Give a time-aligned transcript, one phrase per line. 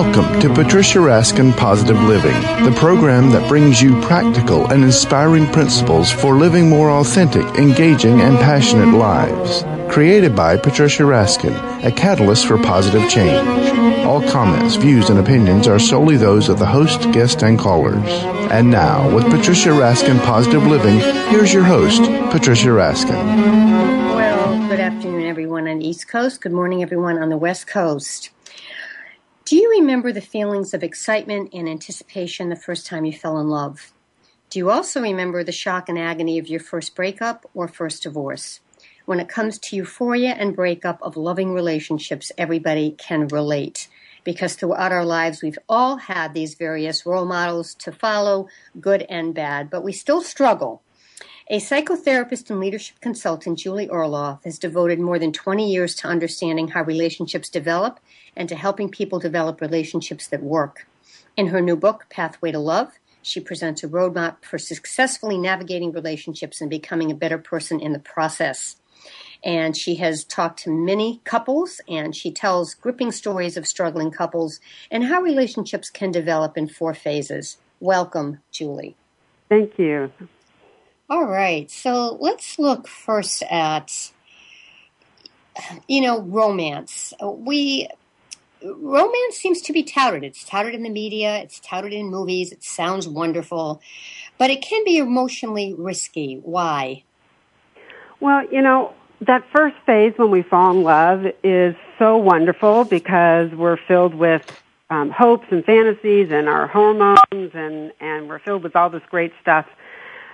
[0.00, 2.32] Welcome to Patricia Raskin Positive Living,
[2.64, 8.38] the program that brings you practical and inspiring principles for living more authentic, engaging, and
[8.38, 9.62] passionate lives.
[9.92, 13.46] Created by Patricia Raskin, a catalyst for positive change.
[14.06, 18.08] All comments, views, and opinions are solely those of the host, guest, and callers.
[18.50, 20.98] And now, with Patricia Raskin Positive Living,
[21.28, 24.14] here's your host, Patricia Raskin.
[24.14, 26.40] Well, good afternoon, everyone on the East Coast.
[26.40, 28.30] Good morning, everyone on the West Coast.
[29.50, 33.48] Do you remember the feelings of excitement and anticipation the first time you fell in
[33.48, 33.92] love?
[34.48, 38.60] Do you also remember the shock and agony of your first breakup or first divorce?
[39.06, 43.88] When it comes to euphoria and breakup of loving relationships, everybody can relate
[44.22, 48.46] because throughout our lives we've all had these various role models to follow,
[48.80, 50.80] good and bad, but we still struggle.
[51.52, 56.68] A psychotherapist and leadership consultant, Julie Orlov, has devoted more than 20 years to understanding
[56.68, 57.98] how relationships develop
[58.36, 60.86] and to helping people develop relationships that work.
[61.36, 66.60] In her new book, Pathway to Love, she presents a roadmap for successfully navigating relationships
[66.60, 68.76] and becoming a better person in the process.
[69.42, 74.60] And she has talked to many couples and she tells gripping stories of struggling couples
[74.88, 77.58] and how relationships can develop in four phases.
[77.80, 78.94] Welcome, Julie.
[79.48, 80.12] Thank you.
[81.10, 81.68] All right.
[81.68, 84.12] So let's look first at,
[85.88, 87.12] you know, romance.
[87.20, 87.88] We
[88.62, 90.22] romance seems to be touted.
[90.22, 93.80] It's touted in the media, it's touted in movies, it sounds wonderful,
[94.38, 96.40] but it can be emotionally risky.
[96.44, 97.02] Why?
[98.20, 103.50] Well, you know, that first phase when we fall in love is so wonderful because
[103.52, 104.44] we're filled with
[104.90, 109.32] um, hopes and fantasies and our hormones and, and we're filled with all this great
[109.40, 109.66] stuff.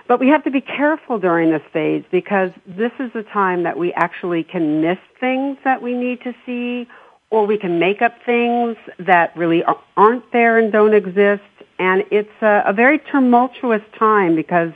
[0.07, 3.77] But we have to be careful during this phase because this is the time that
[3.77, 6.87] we actually can miss things that we need to see
[7.29, 9.63] or we can make up things that really
[9.97, 11.43] aren't there and don't exist.
[11.77, 14.71] And it's a, a very tumultuous time because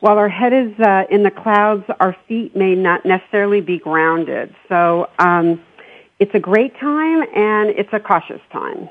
[0.00, 4.54] while our head is uh, in the clouds, our feet may not necessarily be grounded.
[4.68, 5.62] So um,
[6.20, 8.88] it's a great time and it's a cautious time.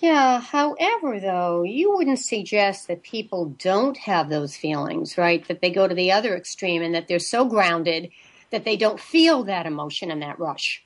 [0.00, 5.46] Yeah, however, though, you wouldn't suggest that people don't have those feelings, right?
[5.48, 8.10] That they go to the other extreme and that they're so grounded
[8.50, 10.82] that they don't feel that emotion and that rush.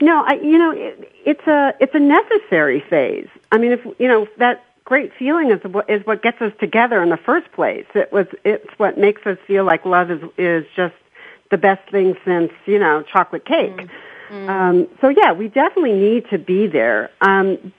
[0.00, 3.28] No, I, you know, it, it's a it's a necessary phase.
[3.50, 7.02] I mean, if you know that great feeling is what is what gets us together
[7.02, 7.86] in the first place.
[7.94, 10.94] It was it's what makes us feel like love is is just
[11.50, 13.76] the best thing since you know chocolate cake.
[13.76, 14.48] Mm-hmm.
[14.48, 17.10] Um, so yeah, we definitely need to be there.
[17.20, 17.72] Um,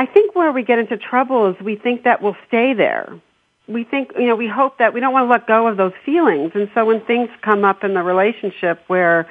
[0.00, 3.20] I think where we get into trouble is we think that we'll stay there.
[3.68, 5.92] We think, you know, we hope that we don't want to let go of those
[6.06, 6.52] feelings.
[6.54, 9.28] And so when things come up in the relationship where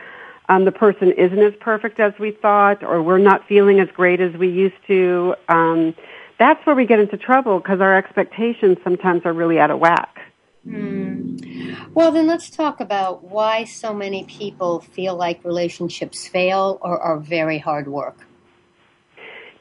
[0.47, 4.21] um, the person isn't as perfect as we thought, or we're not feeling as great
[4.21, 5.33] as we used to.
[5.47, 5.95] Um,
[6.37, 10.19] that's where we get into trouble because our expectations sometimes are really out of whack.
[10.67, 11.89] Mm.
[11.95, 17.17] Well, then let's talk about why so many people feel like relationships fail or are
[17.17, 18.28] very hard work.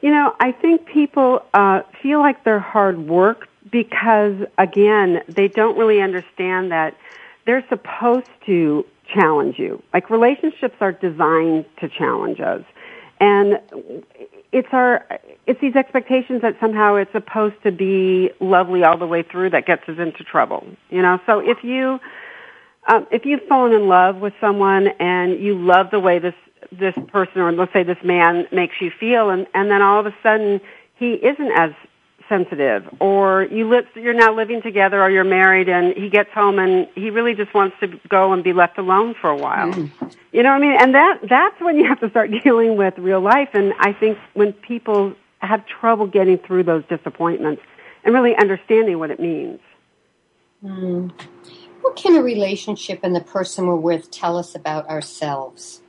[0.01, 5.77] You know, I think people uh, feel like they're hard work because, again, they don't
[5.77, 6.95] really understand that
[7.45, 9.81] they're supposed to challenge you.
[9.93, 12.63] Like relationships are designed to challenge us.
[13.19, 13.59] And
[14.51, 15.05] it's our,
[15.45, 19.65] it's these expectations that somehow it's supposed to be lovely all the way through that
[19.65, 20.65] gets us into trouble.
[20.89, 21.99] You know, so if you,
[22.87, 26.33] um, if you've fallen in love with someone and you love the way this,
[26.71, 30.05] this person or let's say this man makes you feel and, and then all of
[30.05, 30.61] a sudden
[30.95, 31.71] he isn't as
[32.27, 36.59] sensitive or you live you're now living together or you're married and he gets home
[36.59, 39.73] and he really just wants to go and be left alone for a while.
[39.73, 40.15] Mm.
[40.31, 40.77] you know what i mean?
[40.79, 43.49] And that that's when you have to start dealing with real life.
[43.53, 47.63] And i think when people have trouble getting through those disappointments
[48.03, 49.59] and really understanding what it means.
[50.63, 51.11] Mm.
[51.81, 55.79] what can a relationship and the person we're with tell us about ourselves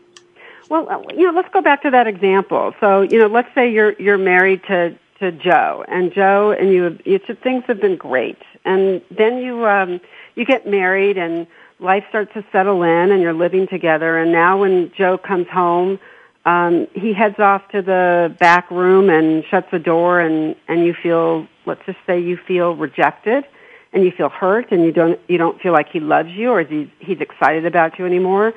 [0.70, 2.72] well, uh, you know, let's go back to that example.
[2.80, 6.98] So, you know, let's say you're you're married to to Joe, and Joe and you,
[7.04, 8.38] it's, things have been great.
[8.64, 10.00] And then you um,
[10.36, 11.46] you get married, and
[11.80, 14.16] life starts to settle in, and you're living together.
[14.16, 15.98] And now, when Joe comes home,
[16.46, 20.94] um, he heads off to the back room and shuts the door, and and you
[20.94, 23.44] feel, let's just say, you feel rejected,
[23.92, 26.62] and you feel hurt, and you don't you don't feel like he loves you or
[26.62, 28.54] he's he's excited about you anymore.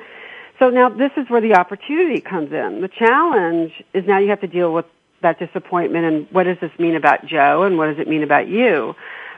[0.58, 2.80] So now this is where the opportunity comes in.
[2.80, 4.86] The challenge is now you have to deal with
[5.22, 8.46] that disappointment and what does this mean about Joe and what does it mean about
[8.46, 8.94] you.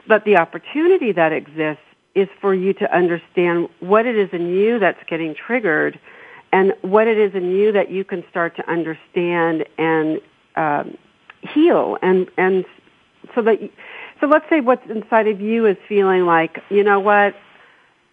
[0.07, 1.81] But the opportunity that exists
[2.13, 5.99] is for you to understand what it is in you that's getting triggered
[6.51, 10.19] and what it is in you that you can start to understand and
[10.55, 10.97] um,
[11.41, 12.65] heal and and
[13.35, 13.59] so that
[14.19, 17.35] so let's say what's inside of you is feeling like you know what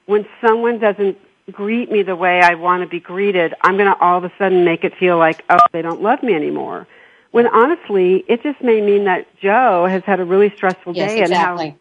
[0.07, 1.17] when someone doesn't
[1.53, 4.33] greet me the way I want to be greeted, I'm going to all of a
[4.39, 6.87] sudden make it feel like oh they don't love me anymore.
[7.33, 11.21] When honestly, it just may mean that Joe has had a really stressful yes, day
[11.23, 11.67] exactly.
[11.67, 11.79] and how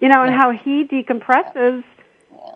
[0.00, 1.84] you know and how he decompresses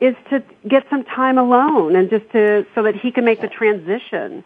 [0.01, 3.49] is to get some time alone and just to so that he can make the
[3.49, 4.45] transition.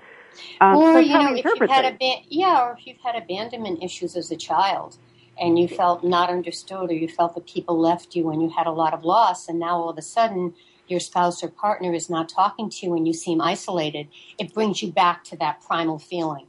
[0.60, 4.16] Um, or you know, if you've had aban- yeah, or if you've had abandonment issues
[4.16, 4.96] as a child,
[5.38, 8.66] and you felt not understood, or you felt that people left you, and you had
[8.66, 10.54] a lot of loss, and now all of a sudden
[10.88, 14.08] your spouse or partner is not talking to you, and you seem isolated,
[14.38, 16.46] it brings you back to that primal feeling.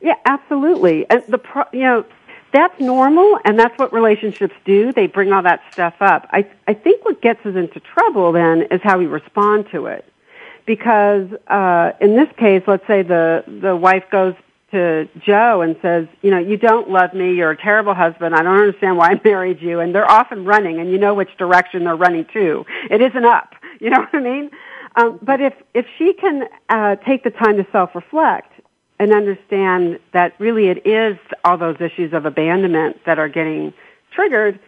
[0.00, 1.08] Yeah, absolutely.
[1.10, 2.04] And the pro- you know
[2.52, 4.92] that's normal and that's what relationships do.
[4.92, 6.26] They bring all that stuff up.
[6.30, 10.04] I, I think what gets us into trouble then is how we respond to it.
[10.66, 14.34] Because, uh, in this case, let's say the, the wife goes
[14.70, 18.42] to Joe and says, you know, you don't love me, you're a terrible husband, I
[18.42, 21.84] don't understand why I married you, and they're often running and you know which direction
[21.84, 22.64] they're running to.
[22.90, 23.54] It isn't up.
[23.80, 24.50] You know what I mean?
[24.96, 28.52] Um, but if, if she can, uh, take the time to self-reflect
[28.98, 33.72] and understand that really it is all those issues of abandonment that are getting
[34.12, 34.58] triggered,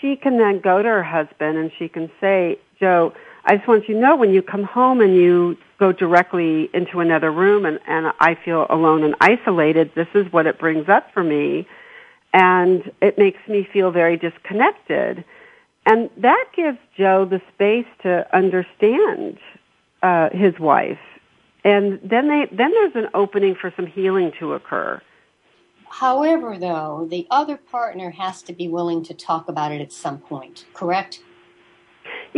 [0.00, 3.12] she can then go to her husband and she can say, Joe,
[3.48, 7.00] I just want you to know when you come home and you go directly into
[7.00, 11.12] another room and, and I feel alone and isolated, this is what it brings up
[11.12, 11.66] for me.
[12.32, 15.24] And it makes me feel very disconnected.
[15.86, 19.38] And that gives Joe the space to understand
[20.02, 20.98] uh, his wife
[21.64, 25.00] and then they then there's an opening for some healing to occur.
[25.90, 30.18] However, though, the other partner has to be willing to talk about it at some
[30.18, 31.20] point, correct?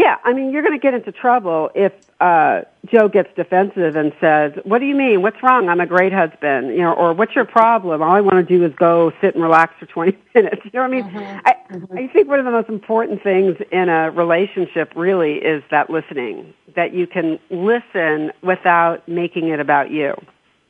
[0.01, 4.15] Yeah, I mean, you're going to get into trouble if uh, Joe gets defensive and
[4.19, 5.21] says, "What do you mean?
[5.21, 5.69] What's wrong?
[5.69, 8.01] I'm a great husband," you know, or "What's your problem?
[8.01, 10.81] All I want to do is go sit and relax for 20 minutes." You know
[10.81, 11.05] what I mean?
[11.05, 11.39] Mm-hmm.
[11.45, 11.99] I, mm-hmm.
[11.99, 16.55] I think one of the most important things in a relationship really is that listening,
[16.77, 20.15] that you can listen without making it about you.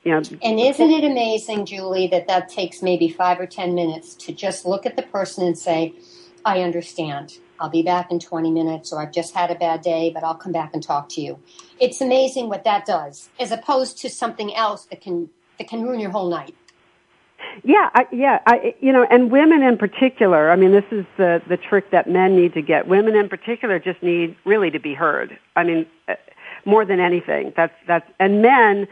[0.02, 4.16] You know, and isn't it amazing, Julie, that that takes maybe five or ten minutes
[4.26, 5.94] to just look at the person and say,
[6.44, 10.10] "I understand." I'll be back in 20 minutes, or I've just had a bad day,
[10.12, 11.38] but I'll come back and talk to you.
[11.78, 15.28] It's amazing what that does, as opposed to something else that can
[15.58, 16.54] that can ruin your whole night.
[17.64, 20.50] Yeah, I, yeah, I, you know, and women in particular.
[20.50, 22.88] I mean, this is the the trick that men need to get.
[22.88, 25.38] Women in particular just need really to be heard.
[25.54, 26.14] I mean, uh,
[26.64, 27.52] more than anything.
[27.56, 28.88] That's that's and men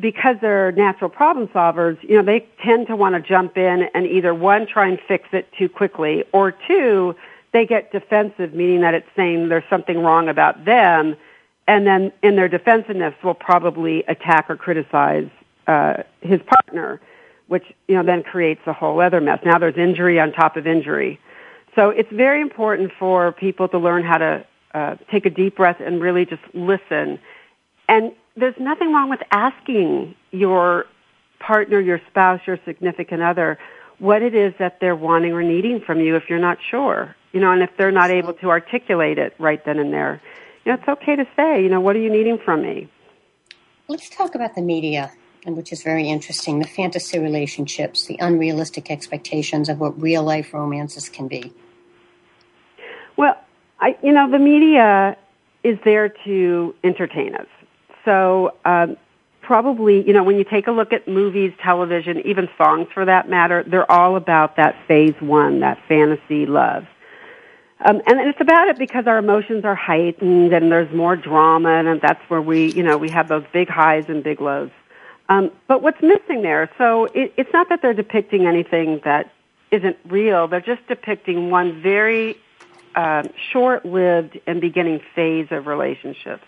[0.00, 4.06] because they're natural problem solvers, you know, they tend to want to jump in and
[4.06, 7.14] either one try and fix it too quickly or two
[7.52, 11.16] they get defensive, meaning that it's saying there's something wrong about them,
[11.66, 15.28] and then in their defensiveness will probably attack or criticize
[15.66, 17.00] uh, his partner,
[17.46, 19.40] which you know then creates a whole other mess.
[19.44, 21.18] Now there's injury on top of injury.
[21.74, 25.76] So it's very important for people to learn how to uh, take a deep breath
[25.80, 27.18] and really just listen.
[27.88, 30.86] And there's nothing wrong with asking your
[31.38, 33.58] partner, your spouse, your significant other
[33.98, 37.40] what it is that they're wanting or needing from you if you're not sure you
[37.40, 40.20] know, and if they're not able to articulate it right then and there,
[40.64, 42.88] you know, it's okay to say, you know, what are you needing from me?
[43.88, 45.12] Let's talk about the media,
[45.46, 50.52] and which is very interesting, the fantasy relationships, the unrealistic expectations of what real life
[50.52, 51.52] romances can be.
[53.16, 53.36] Well,
[53.80, 55.16] I, you know, the media
[55.64, 57.46] is there to entertain us.
[58.04, 58.96] So, um,
[59.42, 63.28] probably, you know, when you take a look at movies, television, even songs for that
[63.28, 66.84] matter, they're all about that phase one, that fantasy love.
[67.84, 72.00] Um, and it's about it because our emotions are heightened and there's more drama and
[72.00, 74.70] that's where we, you know, we have those big highs and big lows.
[75.28, 76.70] Um, but what's missing there?
[76.76, 79.32] So it, it's not that they're depicting anything that
[79.70, 80.48] isn't real.
[80.48, 82.36] They're just depicting one very
[82.94, 86.44] uh, short-lived and beginning phase of relationships.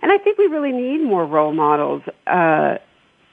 [0.00, 2.78] And I think we really need more role models uh,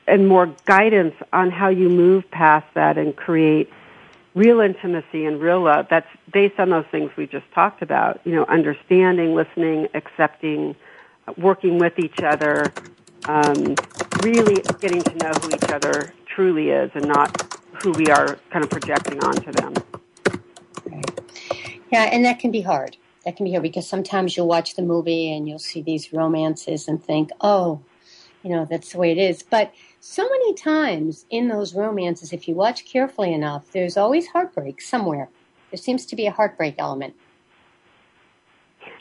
[0.08, 3.70] and more guidance on how you move past that and create
[4.36, 8.34] real intimacy and real love that's based on those things we just talked about you
[8.34, 10.76] know understanding listening accepting
[11.38, 12.72] working with each other
[13.28, 13.76] um,
[14.22, 18.64] really getting to know who each other truly is and not who we are kind
[18.64, 19.74] of projecting onto them.
[21.92, 22.98] Yeah and that can be hard.
[23.26, 26.88] That can be hard because sometimes you'll watch the movie and you'll see these romances
[26.88, 27.82] and think oh
[28.44, 29.44] you know that's the way it is.
[29.44, 29.74] But
[30.08, 35.30] so many times in those romances, if you watch carefully enough, there's always heartbreak somewhere.
[35.72, 37.16] There seems to be a heartbreak element.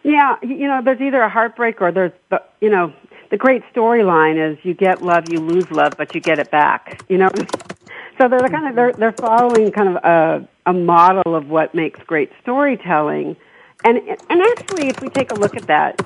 [0.03, 2.93] Yeah, you know, there's either a heartbreak or there's, the, you know,
[3.31, 7.03] the great storyline is you get love, you lose love, but you get it back.
[7.09, 7.29] You know,
[8.21, 11.99] So they're kind of they're they're following kind of a a model of what makes
[12.07, 13.37] great storytelling.
[13.85, 16.01] And and actually, if we take a look at that,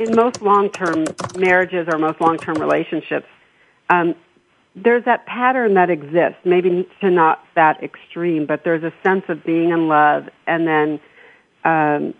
[0.00, 1.04] in most long-term
[1.38, 3.26] marriages or most long-term relationships,
[3.90, 4.16] um,
[4.74, 6.38] there's that pattern that exists.
[6.44, 11.00] Maybe to not that extreme, but there's a sense of being in love, and then
[11.64, 12.14] um,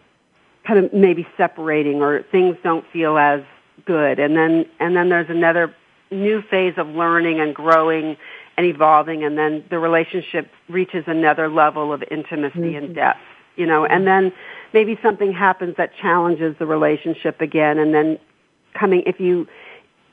[0.66, 3.42] kind of maybe separating, or things don't feel as
[3.84, 5.74] good, and then and then there's another
[6.10, 8.16] new phase of learning and growing
[8.56, 12.84] and evolving, and then the relationship reaches another level of intimacy mm-hmm.
[12.84, 13.20] and depth.
[13.56, 14.32] You know, and then
[14.72, 18.18] maybe something happens that challenges the relationship again, and then
[18.74, 19.46] coming if you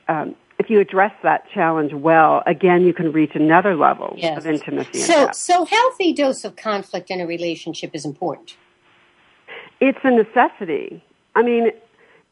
[0.08, 4.36] um, if you address that challenge well, again you can reach another level yes.
[4.36, 4.98] of intimacy.
[4.98, 8.56] So, so healthy dose of conflict in a relationship is important.
[9.80, 11.02] It's a necessity.
[11.34, 11.70] I mean,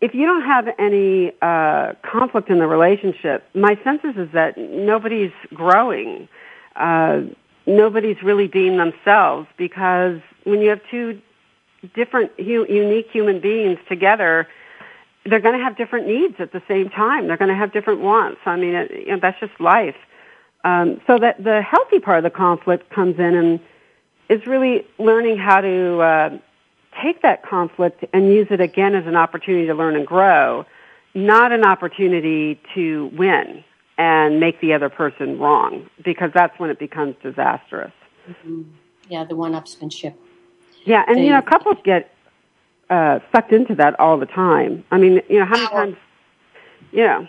[0.02, 5.32] if you don't have any uh, conflict in the relationship, my sense is, that nobody's
[5.54, 6.28] growing.
[6.76, 7.23] Uh,
[7.66, 11.20] nobody's really being themselves because when you have two
[11.94, 14.47] different, hu- unique human beings together,
[15.28, 17.26] they're going to have different needs at the same time.
[17.26, 18.40] They're going to have different wants.
[18.47, 19.97] I mean, it, you know, that's just life.
[20.64, 23.61] Um, so that the healthy part of the conflict comes in and
[24.28, 26.38] is really learning how to uh,
[27.02, 30.66] take that conflict and use it again as an opportunity to learn and grow,
[31.14, 33.64] not an opportunity to win
[33.97, 37.92] and make the other person wrong, because that's when it becomes disastrous.
[38.28, 38.62] Mm-hmm.
[39.08, 40.14] Yeah, the one-upsmanship.
[40.85, 42.14] Yeah, and you know, couples get
[42.90, 44.85] uh, sucked into that all the time.
[44.90, 45.87] I mean, you know, how many power.
[45.87, 45.97] times?
[46.92, 47.26] Yeah.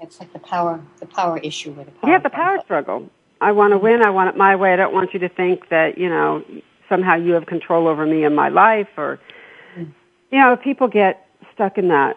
[0.00, 2.10] It's like the power, the power issue with the power.
[2.10, 3.10] Yeah, the power struggle.
[3.40, 4.02] I want to win.
[4.02, 4.72] I want it my way.
[4.72, 6.44] I don't want you to think that you know
[6.88, 9.18] somehow you have control over me and my life, or
[9.76, 9.92] mm.
[10.30, 12.16] you know, people get stuck in that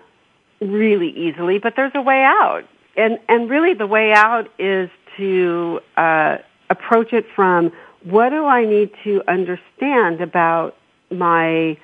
[0.61, 1.59] really easily.
[1.59, 2.63] But there's a way out,
[2.95, 6.37] and and really the way out is to uh,
[6.69, 7.71] approach it from
[8.03, 10.75] what do I need to understand about
[11.09, 11.77] my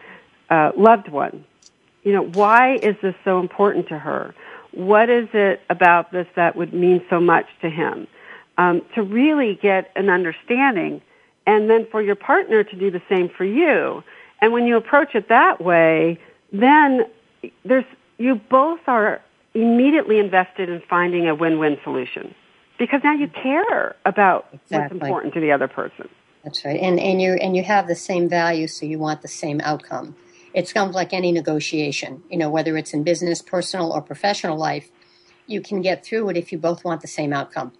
[0.53, 1.45] uh, loved one?
[2.03, 4.35] You know, why is this so important to her?
[4.71, 8.07] What is it about this that would mean so much to him?
[8.57, 11.01] Um, to really get an understanding,
[11.47, 14.03] and then for your partner to do the same for you.
[14.41, 16.19] And when you approach it that way,
[16.51, 17.05] then
[17.65, 17.85] there's
[18.17, 19.21] you both are
[19.55, 22.35] immediately invested in finding a win-win solution
[22.77, 24.77] because now you care about exactly.
[24.77, 26.09] what's important to the other person.
[26.43, 29.27] That's right, and and you and you have the same values, so you want the
[29.27, 30.15] same outcome.
[30.53, 34.57] It's kind of like any negotiation, you know, whether it's in business, personal, or professional
[34.57, 34.89] life.
[35.47, 37.73] You can get through it if you both want the same outcome.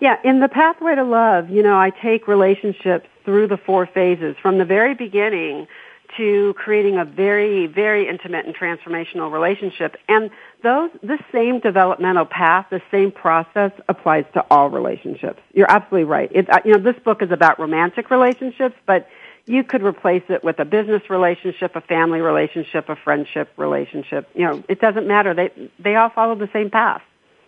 [0.00, 4.34] Yeah, in the pathway to love, you know, I take relationships through the four phases
[4.42, 5.68] from the very beginning
[6.16, 9.96] to creating a very, very intimate and transformational relationship.
[10.08, 10.30] And
[10.62, 15.40] those, the same developmental path, the same process applies to all relationships.
[15.54, 16.30] You're absolutely right.
[16.34, 19.08] It, uh, you know, this book is about romantic relationships, but
[19.46, 24.28] you could replace it with a business relationship, a family relationship, a friendship relationship.
[24.34, 25.34] You know, it doesn't matter.
[25.34, 27.02] They, they all follow the same path.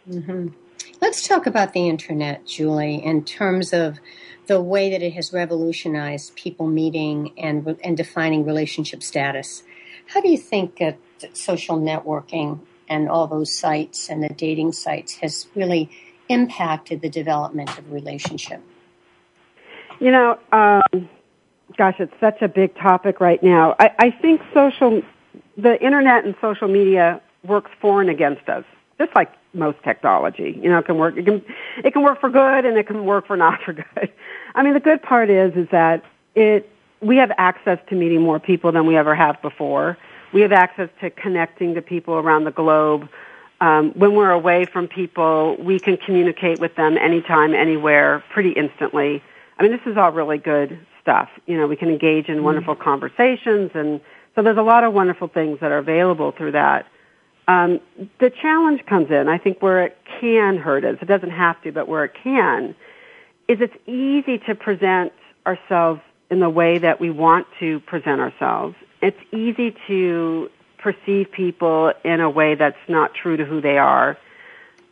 [0.08, 0.48] Mm-hmm.
[1.00, 3.98] Let's talk about the internet, Julie, in terms of
[4.46, 9.62] the way that it has revolutionized people meeting and, and defining relationship status.
[10.06, 10.98] How do you think that
[11.32, 15.90] social networking and all those sites and the dating sites has really
[16.28, 18.60] impacted the development of relationship?
[20.00, 21.08] You know, um,
[21.76, 23.74] gosh, it's such a big topic right now.
[23.78, 25.02] I, I think social,
[25.56, 28.64] the internet and social media works for and against us,
[28.98, 30.58] just like most technology.
[30.62, 31.16] You know, it can work.
[31.16, 31.44] It can
[31.84, 34.12] it can work for good, and it can work for not for good.
[34.54, 36.04] I mean, the good part is is that
[36.34, 39.98] it we have access to meeting more people than we ever have before.
[40.32, 43.08] We have access to connecting to people around the globe.
[43.60, 49.22] Um, when we're away from people, we can communicate with them anytime, anywhere, pretty instantly.
[49.58, 51.28] I mean, this is all really good stuff.
[51.46, 52.44] You know, we can engage in mm-hmm.
[52.44, 54.00] wonderful conversations, and
[54.34, 56.86] so there's a lot of wonderful things that are available through that.
[57.46, 57.80] Um,
[58.20, 60.96] the challenge comes in, I think, where it can hurt us.
[61.00, 62.74] It doesn't have to, but where it can,
[63.48, 65.12] is it's easy to present
[65.46, 68.74] ourselves in the way that we want to present ourselves.
[69.02, 74.16] It's easy to perceive people in a way that's not true to who they are.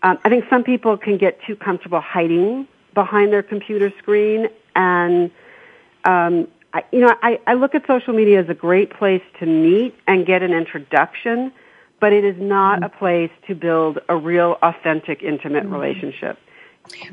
[0.02, 5.30] Um, I think some people can get too comfortable hiding behind their computer screen, and
[6.04, 9.46] um, I, you know, I, I look at social media as a great place to
[9.46, 11.52] meet and get an introduction
[12.02, 12.84] but it is not mm-hmm.
[12.86, 15.72] a place to build a real, authentic, intimate mm-hmm.
[15.72, 16.36] relationship.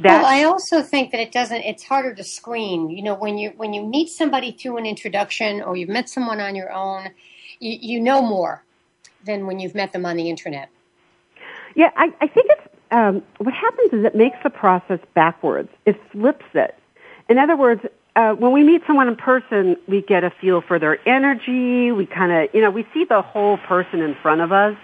[0.03, 1.62] well, I also think that it doesn't.
[1.62, 2.89] It's harder to screen.
[2.89, 6.39] You know, when you when you meet somebody through an introduction, or you've met someone
[6.41, 7.12] on your own,
[7.60, 8.63] you, you know more
[9.27, 10.69] than when you've met them on the internet.
[11.75, 15.69] Yeah, I, I think it's um, what happens is it makes the process backwards.
[15.86, 16.75] It flips it.
[17.29, 17.81] In other words,
[18.19, 21.89] uh, when we meet someone in person, we get a feel for their energy.
[21.93, 24.75] We kind of, you know, we see the whole person in front of us,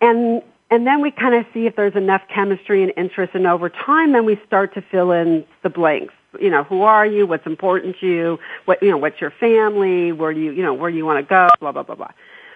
[0.00, 3.34] and and then we kind of see if there's enough chemistry and interest.
[3.34, 6.14] And over time, then we start to fill in the blanks.
[6.40, 7.26] You know, who are you?
[7.26, 8.38] What's important to you?
[8.64, 8.96] What you know?
[8.96, 10.12] What's your family?
[10.12, 11.50] Where do you you know where do you want to go?
[11.60, 12.12] Blah blah blah blah.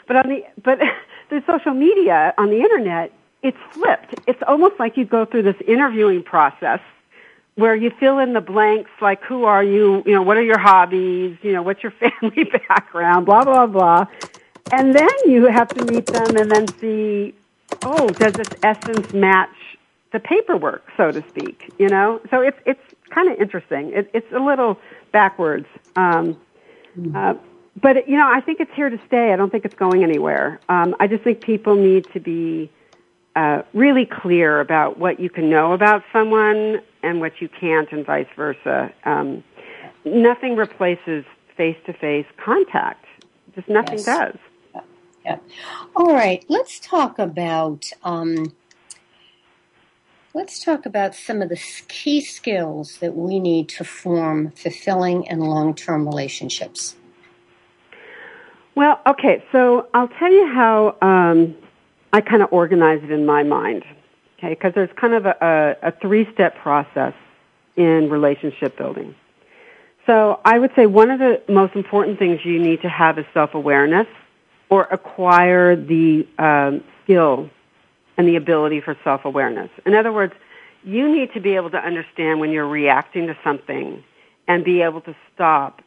[0.06, 0.78] But on the but
[1.28, 3.12] through social media on the internet,
[3.42, 4.14] it's flipped.
[4.26, 6.80] It's almost like you go through this interviewing process
[7.58, 10.60] where you fill in the blanks like who are you, you know, what are your
[10.60, 14.06] hobbies, you know, what's your family background, blah, blah, blah.
[14.70, 17.34] And then you have to meet them and then see,
[17.82, 19.50] oh, does this essence match
[20.12, 22.20] the paperwork, so to speak, you know?
[22.30, 23.92] So it's, it's kind of interesting.
[23.92, 24.78] It, it's a little
[25.10, 25.66] backwards.
[25.96, 26.38] Um,
[26.96, 27.16] mm-hmm.
[27.16, 27.34] uh,
[27.82, 29.32] but, you know, I think it's here to stay.
[29.32, 30.60] I don't think it's going anywhere.
[30.68, 32.70] Um, I just think people need to be
[33.36, 38.04] uh, really clear about what you can know about someone and what you can't, and
[38.04, 38.92] vice versa.
[39.04, 39.44] Um,
[40.04, 41.24] nothing replaces
[41.56, 43.04] face-to-face contact.
[43.54, 44.04] Just nothing yes.
[44.04, 44.36] does.
[44.74, 44.80] Yeah.
[45.24, 45.38] yeah.
[45.94, 46.44] All right.
[46.48, 47.90] Let's talk about.
[48.02, 48.52] Um,
[50.34, 55.42] let's talk about some of the key skills that we need to form fulfilling and
[55.42, 56.96] long-term relationships.
[58.74, 59.44] Well, okay.
[59.52, 60.96] So I'll tell you how.
[61.02, 61.56] Um,
[62.12, 63.84] I kind of organize it in my mind,
[64.38, 64.50] okay?
[64.50, 67.14] Because there's kind of a, a, a three-step process
[67.76, 69.14] in relationship building.
[70.06, 73.26] So I would say one of the most important things you need to have is
[73.34, 74.06] self-awareness
[74.70, 77.50] or acquire the um, skill
[78.16, 79.70] and the ability for self-awareness.
[79.84, 80.32] In other words,
[80.82, 84.02] you need to be able to understand when you're reacting to something
[84.46, 85.82] and be able to stop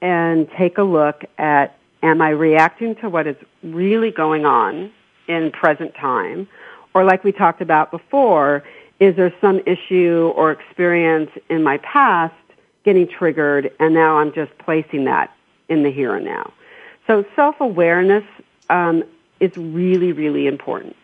[0.00, 4.92] and take a look at am I reacting to what is really going on
[5.28, 6.48] in present time?
[6.94, 8.62] Or like we talked about before,
[9.00, 12.34] is there some issue or experience in my past
[12.84, 15.34] getting triggered and now I'm just placing that
[15.68, 16.52] in the here and now?
[17.06, 18.24] So self-awareness
[18.70, 19.04] um,
[19.40, 20.96] is really, really important.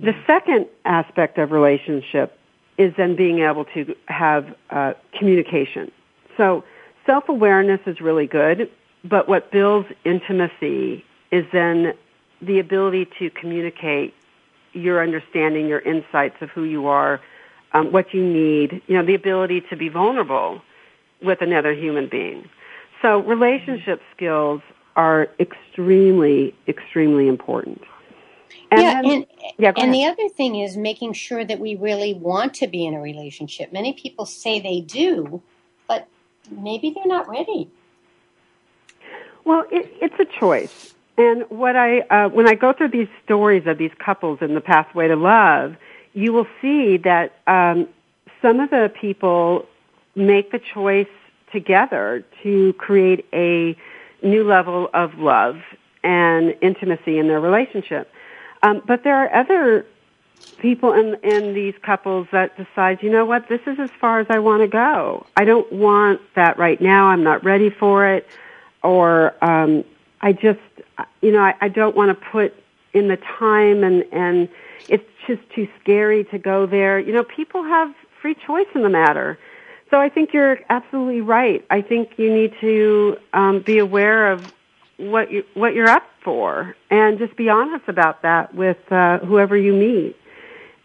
[0.00, 2.38] The second aspect of relationship
[2.78, 5.90] is then being able to have uh, communication.
[6.36, 6.64] So
[7.06, 8.70] self-awareness is really good,
[9.04, 11.94] but what builds intimacy is then
[12.42, 14.14] the ability to communicate
[14.72, 17.20] your understanding, your insights of who you are,
[17.72, 20.60] um, what you need, you know, the ability to be vulnerable
[21.22, 22.48] with another human being.
[23.00, 24.60] So relationship skills
[24.96, 27.82] are extremely, extremely important.
[28.70, 29.26] And yeah, then, and,
[29.58, 32.94] yeah, and the other thing is making sure that we really want to be in
[32.94, 33.72] a relationship.
[33.72, 35.42] Many people say they do,
[35.86, 36.08] but
[36.50, 37.70] maybe they're not ready.
[39.44, 40.94] Well, it, it's a choice.
[41.18, 44.60] And what I, uh, when I go through these stories of these couples in the
[44.60, 45.76] pathway to love,
[46.14, 47.88] you will see that um,
[48.40, 49.66] some of the people
[50.14, 51.06] make the choice
[51.52, 53.76] together to create a
[54.22, 55.56] new level of love
[56.02, 58.10] and intimacy in their relationship.
[58.62, 59.86] Um, but there are other
[60.58, 64.26] people in in these couples that decide, you know what, this is as far as
[64.30, 65.26] I want to go.
[65.36, 67.06] I don't want that right now.
[67.06, 68.26] I'm not ready for it,
[68.82, 69.84] or um,
[70.20, 70.60] I just,
[71.20, 72.54] you know, I, I don't want to put
[72.92, 74.48] in the time and, and
[74.88, 76.98] it's just too scary to go there.
[76.98, 79.38] You know, people have free choice in the matter.
[79.90, 81.64] So I think you're absolutely right.
[81.70, 84.40] I think you need to um, be aware of
[84.96, 89.56] what you what you're up for, and just be honest about that with uh, whoever
[89.56, 90.16] you meet.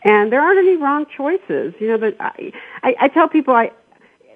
[0.03, 1.73] And there aren't any wrong choices.
[1.79, 2.51] You know, but I,
[2.83, 3.71] I, I tell people I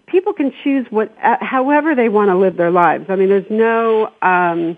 [0.07, 3.05] people can choose what uh, however they want to live their lives.
[3.09, 4.77] I mean, there's no um,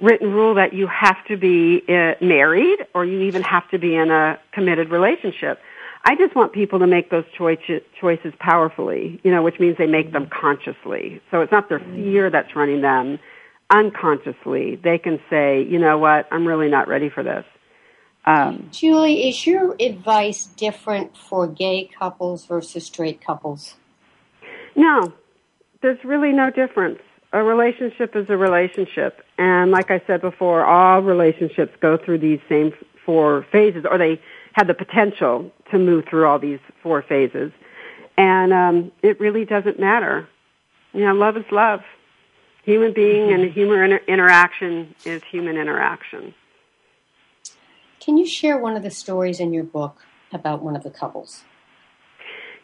[0.00, 3.94] written rule that you have to be uh, married or you even have to be
[3.94, 5.58] in a committed relationship.
[6.04, 9.86] I just want people to make those choices, choices powerfully, you know, which means they
[9.86, 11.20] make them consciously.
[11.30, 13.18] So it's not their fear that's running them.
[13.70, 17.44] Unconsciously, they can say, you know what, I'm really not ready for this.
[18.24, 23.74] Um, Julie, is your advice different for gay couples versus straight couples?
[24.76, 25.12] No,
[25.82, 27.00] there's really no difference
[27.32, 29.24] a relationship is a relationship.
[29.38, 32.72] And like I said before, all relationships go through these same
[33.04, 34.20] four phases, or they
[34.52, 37.52] have the potential to move through all these four phases.
[38.16, 40.28] And um, it really doesn't matter.
[40.92, 41.80] You know, love is love.
[42.64, 46.34] Human being and human inter- interaction is human interaction.
[48.00, 49.98] Can you share one of the stories in your book
[50.32, 51.44] about one of the couples?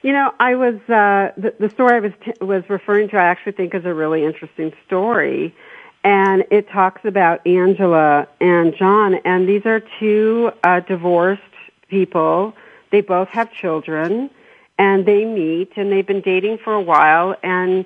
[0.02, 3.16] You know, I was uh, the, the story I was t- was referring to.
[3.16, 5.54] I actually think is a really interesting story,
[6.02, 11.42] and it talks about Angela and John, and these are two uh, divorced
[11.88, 12.54] people
[12.90, 14.30] They both have children
[14.78, 17.84] and they meet and they've been dating for a while and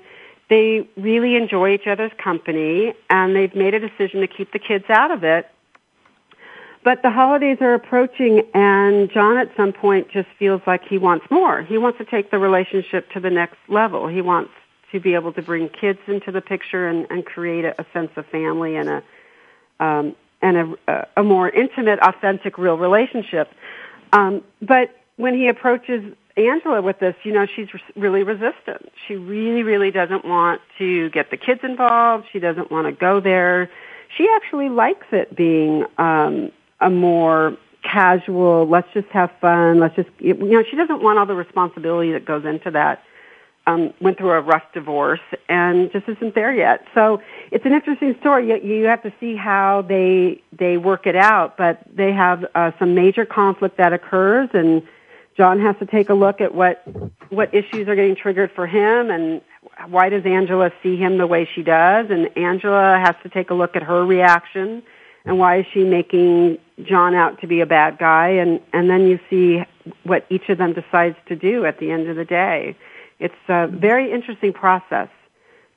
[0.49, 4.85] they really enjoy each other's company and they've made a decision to keep the kids
[4.89, 5.49] out of it.
[6.87, 11.25] But the holidays are approaching and John at some point just feels like he wants
[11.29, 11.61] more.
[11.61, 14.07] He wants to take the relationship to the next level.
[14.07, 14.51] He wants
[14.93, 18.11] to be able to bring kids into the picture and, and create a, a sense
[18.15, 19.03] of family and a
[19.81, 23.51] um, and a, a more intimate, authentic, real relationship.
[24.13, 28.93] Um, but when he approaches Angela with this, you know, she's really resistant.
[29.09, 32.27] She really, really doesn't want to get the kids involved.
[32.31, 33.69] She doesn't want to go there.
[34.17, 40.09] She actually likes it being um, a more casual, let's just have fun, let's just,
[40.19, 43.01] you know, she doesn't want all the responsibility that goes into that
[43.67, 46.85] um, went through a rough divorce and just isn't there yet.
[46.95, 48.47] So it's an interesting story.
[48.47, 52.71] You, you have to see how they they work it out, but they have uh,
[52.79, 54.81] some major conflict that occurs, and
[55.35, 56.81] John has to take a look at what
[57.29, 59.41] what issues are getting triggered for him, and
[59.89, 63.53] why does Angela see him the way she does, and Angela has to take a
[63.53, 64.81] look at her reaction,
[65.25, 69.07] and why is she making John out to be a bad guy, and and then
[69.07, 69.63] you see
[70.03, 72.75] what each of them decides to do at the end of the day.
[73.19, 75.09] It's a very interesting process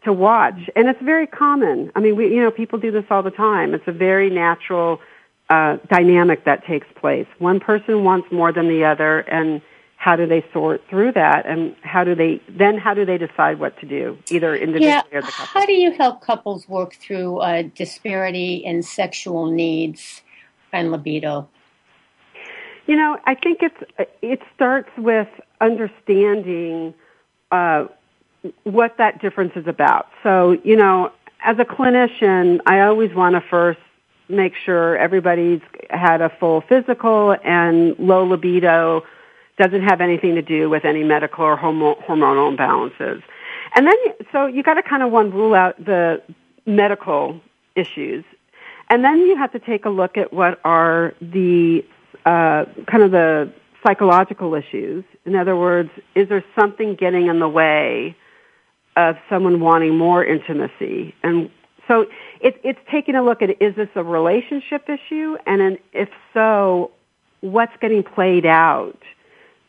[0.05, 1.91] to watch, and it's very common.
[1.95, 3.75] I mean, we, you know, people do this all the time.
[3.75, 5.01] It's a very natural
[5.49, 7.27] uh, dynamic that takes place.
[7.39, 9.63] One person wants more than the other, and
[9.97, 13.59] how do they sort through that, and how do they then how do they decide
[13.59, 15.19] what to do, either individually yeah.
[15.19, 15.61] or the couple?
[15.61, 20.23] How do you help couples work through uh, disparity in sexual needs
[20.73, 21.49] and libido?
[22.87, 25.29] You know, I think it's it starts with
[25.61, 26.95] understanding
[27.53, 27.87] uh,
[28.65, 30.09] what that difference is about.
[30.23, 31.13] So, you know,
[31.45, 33.81] as a clinician, I always want to first
[34.29, 39.03] make sure everybody's had a full physical and low libido
[39.59, 43.23] doesn't have anything to do with any medical or hormonal imbalances.
[43.75, 43.95] And then,
[44.33, 46.23] so you got to kind of one rule out the
[46.67, 47.41] medical
[47.77, 48.25] issues.
[48.91, 51.85] And then you have to take a look at what are the
[52.27, 53.53] uh, kind of the
[53.87, 55.05] psychological issues.
[55.25, 58.17] In other words, is there something getting in the way
[58.97, 61.15] of someone wanting more intimacy?
[61.23, 61.51] And
[61.89, 62.07] so
[62.41, 65.37] it, it's taking a look at is this a relationship issue?
[65.47, 66.91] And then if so,
[67.41, 68.99] what's getting played out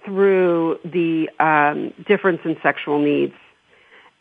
[0.03, 3.35] through the um, difference in sexual needs?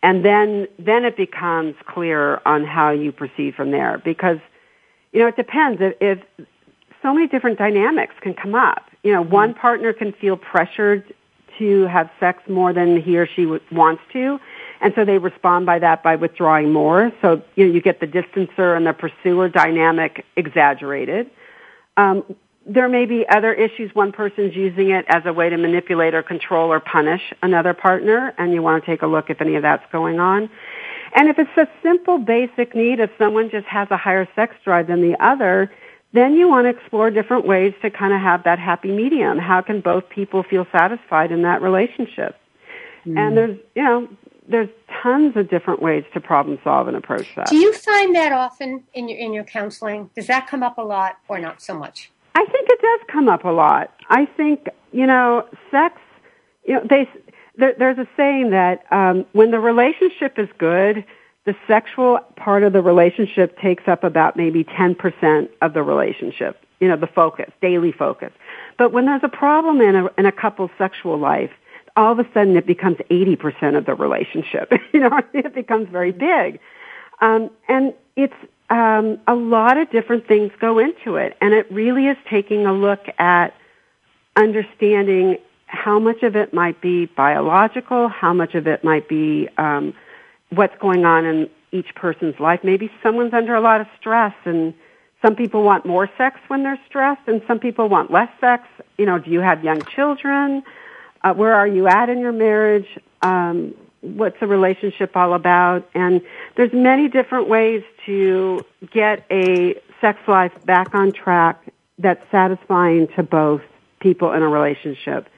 [0.02, 4.38] And then, then it becomes clear on how you proceed from there because,
[5.12, 5.81] you know, it depends.
[5.81, 6.46] If, if
[7.03, 8.90] so many different dynamics can come up.
[9.03, 9.61] You know, one mm-hmm.
[9.61, 11.14] partner can feel pressured
[11.59, 14.38] to have sex more than he or she wants to,
[14.81, 17.12] and so they respond by that by withdrawing more.
[17.20, 21.31] So you know, you get the distancer and the pursuer dynamic exaggerated.
[21.96, 23.94] Um, there may be other issues.
[23.94, 28.33] One person's using it as a way to manipulate or control or punish another partner,
[28.38, 30.49] and you want to take a look if any of that's going on.
[31.14, 34.87] And if it's a simple basic need, if someone just has a higher sex drive
[34.87, 35.70] than the other,
[36.12, 39.38] then you want to explore different ways to kind of have that happy medium.
[39.38, 42.37] How can both people feel satisfied in that relationship?
[43.07, 43.18] Mm.
[43.18, 44.09] And there's, you know,
[44.49, 44.68] there's
[45.03, 47.46] tons of different ways to problem solve and approach that.
[47.46, 50.11] Do you find that often in your in your counseling?
[50.16, 52.11] Does that come up a lot or not so much?
[52.35, 53.94] I think it does come up a lot.
[54.09, 56.01] I think, you know, sex,
[56.64, 57.09] you know, they
[57.61, 61.05] there, there's a saying that um, when the relationship is good,
[61.46, 66.88] the sexual part of the relationship takes up about maybe 10% of the relationship, you
[66.88, 68.33] know, the focus, daily focus.
[68.79, 71.51] But when there's a problem in a, in a couple's sexual life,
[71.96, 74.73] all of a sudden it becomes 80% of the relationship.
[74.92, 76.61] you know, it becomes very big.
[77.20, 78.35] Um, and it's,
[78.70, 81.37] um, a lot of different things go into it.
[81.40, 83.53] And it really is taking a look at
[84.37, 85.38] understanding
[85.70, 89.94] how much of it might be biological, how much of it might be, um,
[90.50, 92.61] what's going on in each person's life.
[92.64, 94.74] Maybe someone's under a lot of stress and
[95.22, 98.66] some people want more sex when they're stressed and some people want less sex.
[98.98, 100.64] You know, do you have young children?
[101.22, 102.98] Uh, where are you at in your marriage?
[103.22, 105.88] Um, what's the relationship all about?
[105.94, 106.20] And
[106.56, 111.62] there's many different ways to get a sex life back on track
[111.98, 113.62] that's satisfying to both
[114.00, 115.28] people in a relationship.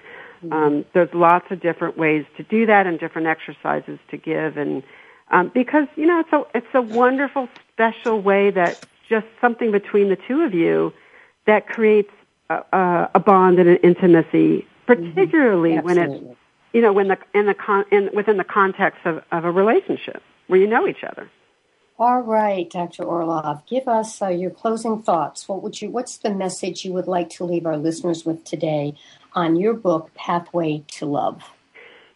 [0.45, 0.53] Mm-hmm.
[0.53, 4.83] Um, there's lots of different ways to do that and different exercises to give and
[5.31, 10.09] um, because you know it's a it's a wonderful special way that just something between
[10.09, 10.93] the two of you
[11.47, 12.11] that creates
[12.51, 15.87] a, a bond and an intimacy, particularly mm-hmm.
[15.87, 16.39] when it's
[16.73, 20.23] you know when the in the con, in, within the context of, of a relationship
[20.47, 21.31] where you know each other.
[22.05, 23.05] All right, Dr.
[23.05, 25.49] Orlov, give us uh, your closing thoughts.
[25.49, 25.89] What would you?
[25.89, 28.95] What's the message you would like to leave our listeners with today
[29.35, 31.41] on your book, Pathway to Love?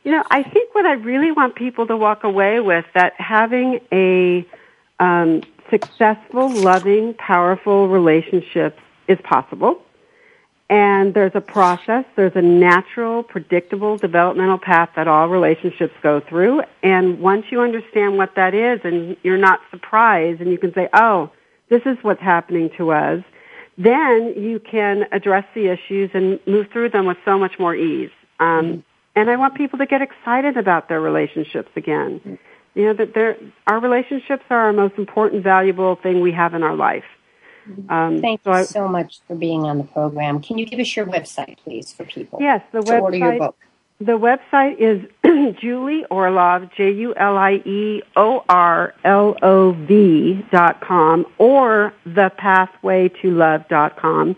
[0.02, 3.78] You know, I think what I really want people to walk away with that having
[3.92, 4.44] a
[4.98, 9.80] um, successful, loving, powerful relationship is possible.
[10.68, 16.62] And there's a process, there's a natural, predictable developmental path that all relationships go through.
[16.82, 20.88] And once you understand what that is and you're not surprised and you can say,
[20.92, 21.30] oh,
[21.68, 23.22] this is what's happening to us,
[23.78, 28.10] then you can address the issues and move through them with so much more ease.
[28.40, 32.38] Um, and I want people to get excited about their relationships again.
[32.74, 36.74] You know, that our relationships are our most important, valuable thing we have in our
[36.74, 37.04] life.
[37.88, 40.40] Um, Thank so you I, so much for being on the program.
[40.40, 42.38] Can you give us your website, please, for people?
[42.40, 43.02] Yes, the website.
[43.02, 43.56] Order your book.
[43.98, 50.44] The website is Julie Orlov, J U L I E O R L O V
[50.52, 52.36] dot com, or dot
[53.96, 54.36] com.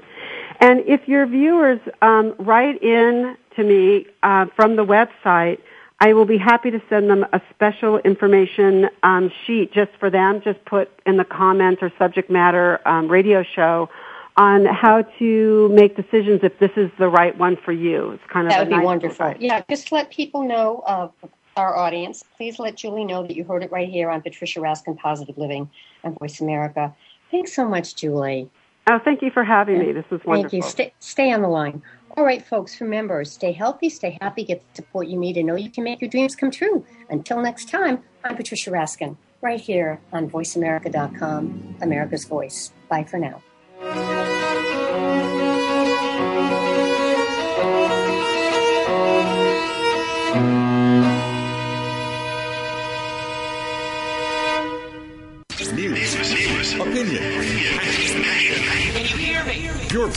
[0.61, 5.59] And if your viewers um, write in to me uh, from the website,
[6.01, 10.41] I will be happy to send them a special information um, sheet just for them.
[10.43, 13.89] Just put in the comments or subject matter um, radio show
[14.37, 18.13] on how to make decisions if this is the right one for you.
[18.13, 19.35] It's kind of that would nice be wonderful.
[19.41, 20.85] Yeah, just let people know.
[20.87, 21.09] Uh,
[21.57, 24.97] our audience, please let Julie know that you heard it right here on Patricia Raskin
[24.97, 25.69] Positive Living
[26.05, 26.95] on Voice America.
[27.33, 28.49] Thanks so much, Julie.
[28.89, 29.91] Oh, thank you for having me.
[29.91, 30.51] This was wonderful.
[30.51, 30.63] Thank you.
[30.63, 31.83] Stay, stay on the line.
[32.19, 35.55] All right, folks, remember, stay healthy, stay happy, get the support you need, and know
[35.55, 36.85] you can make your dreams come true.
[37.11, 42.73] Until next time, I'm Patricia Raskin, right here on VoiceAmerica.com, America's Voice.
[42.89, 43.41] Bye for now.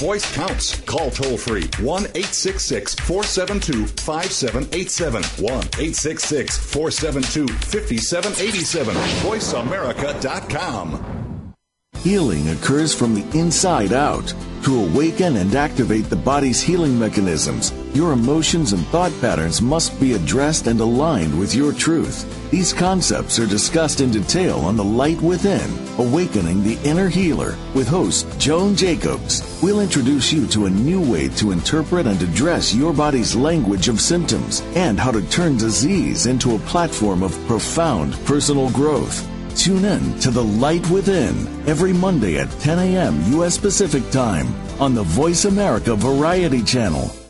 [0.02, 0.82] Voice counts.
[0.82, 5.24] Call toll free 1 866 472 5787.
[5.24, 8.96] 1 866 472 5787.
[8.96, 11.54] VoiceAmerica.com.
[11.98, 14.34] Healing occurs from the inside out.
[14.64, 20.13] To awaken and activate the body's healing mechanisms, your emotions and thought patterns must be
[20.13, 22.25] addressed and aligned with your truth.
[22.51, 27.88] These concepts are discussed in detail on The Light Within, Awakening the Inner Healer, with
[27.88, 29.60] host Joan Jacobs.
[29.62, 34.01] We'll introduce you to a new way to interpret and address your body's language of
[34.01, 39.27] symptoms and how to turn disease into a platform of profound personal growth.
[39.56, 41.36] Tune in to The Light Within
[41.67, 43.21] every Monday at 10 a.m.
[43.34, 43.58] U.S.
[43.58, 44.47] Pacific Time
[44.82, 47.21] on the Voice America Variety Channel.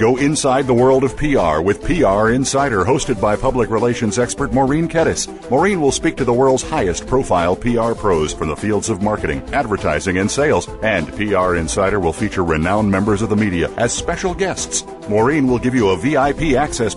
[0.00, 4.88] Go inside the world of PR with PR Insider, hosted by public relations expert Maureen
[4.88, 5.28] Kettis.
[5.50, 9.42] Maureen will speak to the world's highest profile PR pros from the fields of marketing,
[9.52, 10.70] advertising, and sales.
[10.82, 14.86] And PR Insider will feature renowned members of the media as special guests.
[15.10, 16.96] Maureen will give you a VIP access.